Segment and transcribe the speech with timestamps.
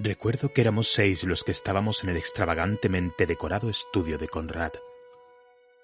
[0.00, 4.70] Recuerdo que éramos seis los que estábamos en el extravagantemente decorado estudio de Conrad,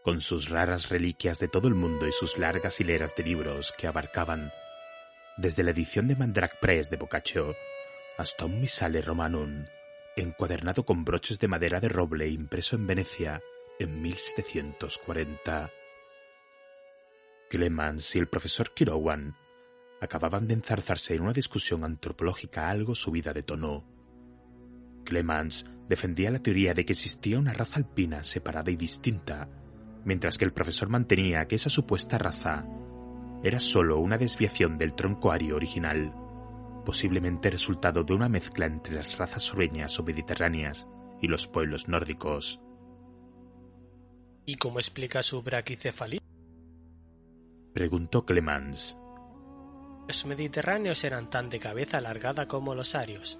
[0.05, 3.88] con sus raras reliquias de todo el mundo y sus largas hileras de libros que
[3.88, 4.52] abarcaban
[5.36, 7.56] desde la edición de Mandrake Press de Boccaccio
[8.16, 9.66] hasta un Misale Romanum,
[10.14, 13.42] encuadernado con broches de madera de roble impreso en Venecia
[13.81, 15.70] en 1740.
[17.50, 19.36] Clemens y el profesor Kirowan
[20.00, 24.03] acababan de enzarzarse en una discusión antropológica algo subida de tono
[25.14, 29.48] Clemens defendía la teoría de que existía una raza alpina separada y distinta,
[30.04, 32.66] mientras que el profesor mantenía que esa supuesta raza
[33.44, 36.12] era sólo una desviación del tronco ario original,
[36.84, 40.88] posiblemente resultado de una mezcla entre las razas sureñas o mediterráneas
[41.22, 42.58] y los pueblos nórdicos.
[44.46, 46.20] ¿Y cómo explica su braquicefalia?
[47.72, 48.96] Preguntó Clemens.
[50.08, 53.38] Los mediterráneos eran tan de cabeza alargada como los arios,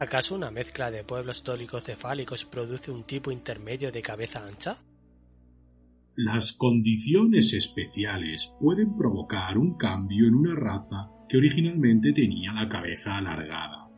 [0.00, 4.78] ¿Acaso una mezcla de pueblos cefálicos produce un tipo intermedio de cabeza ancha?
[6.14, 13.16] Las condiciones especiales pueden provocar un cambio en una raza que originalmente tenía la cabeza
[13.16, 13.88] alargada.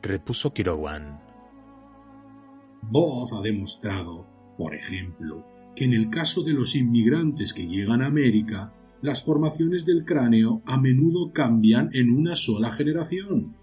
[0.00, 1.20] Repuso Kirowan.
[2.82, 4.26] Both ha demostrado,
[4.56, 9.84] por ejemplo, que en el caso de los inmigrantes que llegan a América, las formaciones
[9.84, 13.56] del cráneo a menudo cambian en una sola generación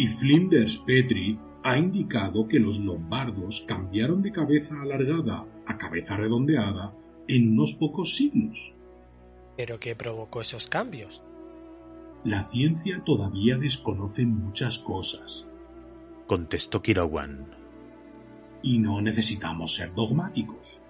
[0.00, 6.94] y Flinders Petrie ha indicado que los lombardos cambiaron de cabeza alargada a cabeza redondeada
[7.28, 8.72] en unos pocos siglos.
[9.58, 11.22] ¿Pero qué provocó esos cambios?
[12.24, 15.46] La ciencia todavía desconoce muchas cosas,
[16.26, 17.54] contestó Kirowan.
[18.62, 20.80] Y no necesitamos ser dogmáticos.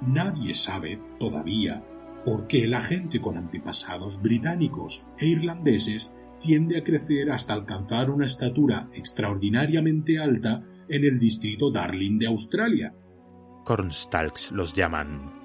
[0.00, 1.84] Nadie sabe todavía
[2.24, 8.26] por qué la gente con antepasados británicos e irlandeses tiende a crecer hasta alcanzar una
[8.26, 12.92] estatura extraordinariamente alta en el distrito Darling de Australia.
[13.64, 15.40] Cornstalks los llaman.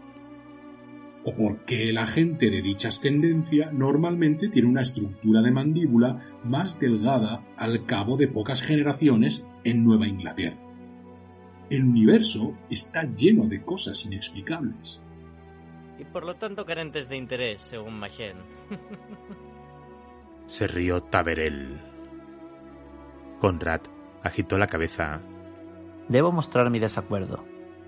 [1.24, 7.46] O porque la gente de dicha ascendencia normalmente tiene una estructura de mandíbula más delgada
[7.58, 10.58] al cabo de pocas generaciones en Nueva Inglaterra.
[11.70, 15.02] El universo está lleno de cosas inexplicables.
[16.00, 18.38] Y por lo tanto carentes de interés, según Machen.
[20.48, 21.80] se rió Taberel.
[23.40, 23.82] Conrad
[24.24, 25.22] agitó la cabeza.
[26.08, 27.46] Debo mostrar mi desacuerdo.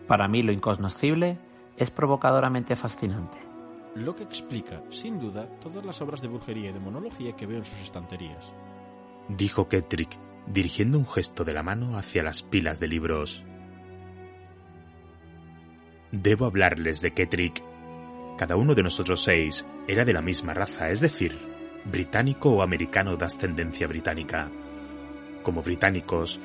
[0.08, 1.40] Para mí lo incognoscible
[1.78, 3.38] es provocadoramente fascinante.
[3.96, 7.58] Lo que explica, sin duda, todas las obras de brujería y de monología que veo
[7.58, 8.52] en sus estanterías.
[9.30, 13.46] Dijo Kettrick, dirigiendo un gesto de la mano hacia las pilas de libros.
[16.12, 17.64] Debo hablarles de Kettrick.
[18.38, 23.16] Cada uno de nosotros seis era de la misma raza, es decir, británico o americano
[23.16, 24.50] de ascendencia británica.
[25.44, 26.40] Como británicos,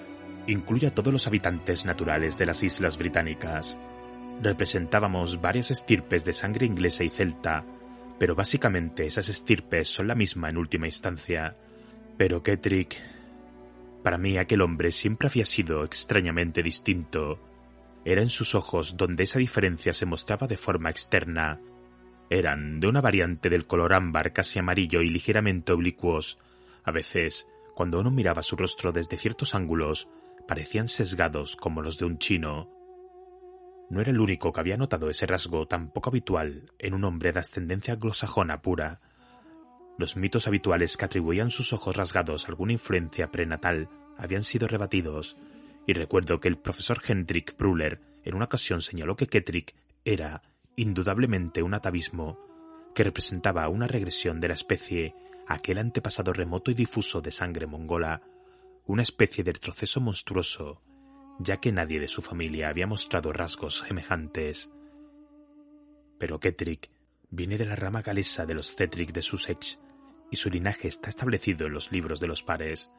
[0.47, 3.77] incluye a todos los habitantes naturales de las islas británicas.
[4.43, 7.65] Representábamos varias estirpes de sangre inglesa y celta,
[8.19, 11.56] pero básicamente esas estirpes son la misma en última instancia.
[12.16, 12.97] Pero Kettrick...
[14.03, 17.41] Para mí aquel hombre siempre había sido extrañamente distinto.
[18.05, 21.59] Era en sus ojos donde esa diferencia se mostraba de forma externa,
[22.30, 26.38] eran de una variante del color ámbar casi amarillo y ligeramente oblicuos.
[26.82, 30.09] A veces, cuando uno miraba su rostro desde ciertos ángulos,
[30.47, 32.71] parecían sesgados como los de un chino.
[33.91, 37.32] No era el único que había notado ese rasgo tan poco habitual en un hombre
[37.32, 39.00] de ascendencia anglosajona pura.
[39.98, 45.36] Los mitos habituales que atribuían sus ojos rasgados a alguna influencia prenatal habían sido rebatidos,
[45.86, 49.74] y recuerdo que el profesor Hendrik Bruller en una ocasión señaló que Kettrick
[50.04, 50.42] era,
[50.76, 52.38] indudablemente un atavismo
[52.94, 55.15] que representaba una regresión de la especie
[55.47, 58.22] a aquel antepasado remoto y difuso de sangre mongola,
[58.86, 60.82] una especie de retroceso monstruoso,
[61.38, 64.71] ya que nadie de su familia había mostrado rasgos semejantes.
[66.18, 66.91] Pero Kettrick
[67.30, 69.80] viene de la rama galesa de los Cetric de Sussex,
[70.30, 72.91] y su linaje está establecido en los libros de los pares.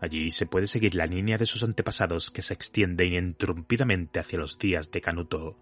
[0.00, 4.58] Allí se puede seguir la línea de sus antepasados que se extiende ininterrumpidamente hacia los
[4.58, 5.58] días de Canuto.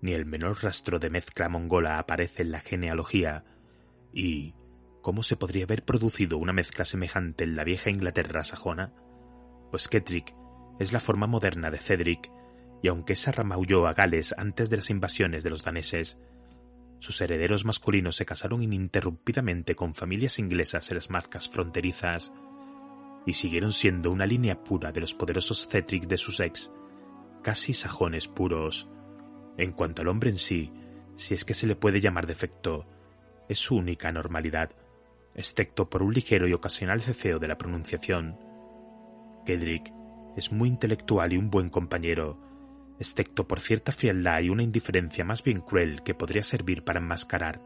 [0.00, 3.44] Ni el menor rastro de mezcla mongola aparece en la genealogía,
[4.12, 4.54] y
[5.02, 8.92] ¿cómo se podría haber producido una mezcla semejante en la vieja Inglaterra sajona?
[9.70, 10.34] Pues Ketrick
[10.78, 12.30] es la forma moderna de Cedric,
[12.82, 16.18] y aunque esa rama huyó a Gales antes de las invasiones de los daneses,
[17.00, 22.30] sus herederos masculinos se casaron ininterrumpidamente con familias inglesas en las marcas fronterizas
[23.26, 26.70] y siguieron siendo una línea pura de los poderosos Cetric de Sussex,
[27.42, 28.88] casi sajones puros.
[29.60, 30.72] En cuanto al hombre en sí,
[31.16, 32.86] si es que se le puede llamar defecto,
[33.46, 34.70] es su única normalidad,
[35.34, 38.38] excepto por un ligero y ocasional ceceo de la pronunciación.
[39.44, 39.92] Kedrick
[40.34, 42.40] es muy intelectual y un buen compañero,
[42.98, 47.60] excepto por cierta frialdad y una indiferencia más bien cruel que podría servir para enmascarar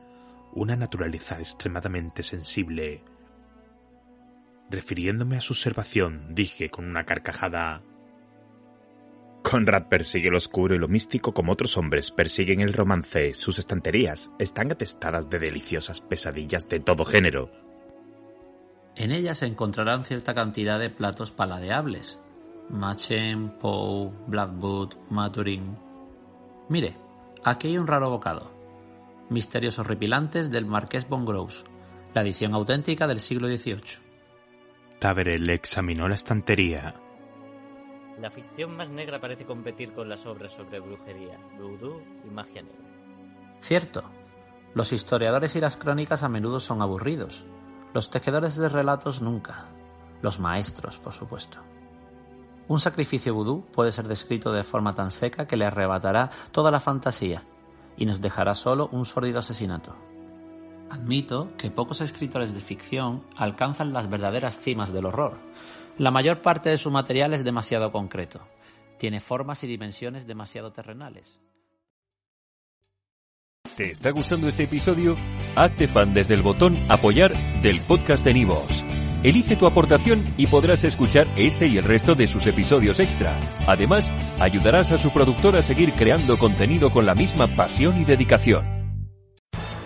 [0.52, 3.05] una naturaleza extremadamente sensible.
[4.69, 7.82] Refiriéndome a su observación, dije con una carcajada
[9.44, 13.35] Conrad persigue lo oscuro y lo místico como otros hombres persiguen el romance.
[13.35, 17.50] Sus estanterías están atestadas de deliciosas pesadillas de todo género.
[18.96, 22.19] En ellas se encontrarán cierta cantidad de platos paladeables,
[22.70, 25.76] Machen, Poe, Blackwood, Maturin.
[26.70, 26.97] Mire,
[27.44, 28.50] aquí hay un raro bocado.
[29.29, 31.64] Misterios horripilantes del Marqués von Gross,
[32.14, 33.99] la edición auténtica del siglo XVIII.
[35.00, 37.04] Taverel examinó la estantería.
[38.20, 42.78] La ficción más negra parece competir con las obras sobre brujería, vudú y magia negra.
[43.61, 44.02] Cierto.
[44.75, 47.44] Los historiadores y las crónicas a menudo son aburridos.
[47.93, 49.66] Los tejedores de relatos nunca.
[50.22, 51.58] Los maestros, por supuesto.
[52.66, 56.81] Un sacrificio vudú puede ser descrito de forma tan seca que le arrebatará toda la
[56.81, 57.44] fantasía
[57.96, 59.94] y nos dejará solo un sórdido asesinato.
[60.90, 65.38] Admito que pocos escritores de ficción alcanzan las verdaderas cimas del horror.
[65.99, 68.41] La mayor parte de su material es demasiado concreto.
[68.99, 71.41] Tiene formas y dimensiones demasiado terrenales.
[73.76, 75.17] ¿Te está gustando este episodio?
[75.56, 77.32] Hazte fan desde el botón Apoyar
[77.62, 78.85] del podcast de Nivos.
[79.23, 83.38] Elige tu aportación y podrás escuchar este y el resto de sus episodios extra.
[83.67, 88.74] Además, ayudarás a su productor a seguir creando contenido con la misma pasión y dedicación.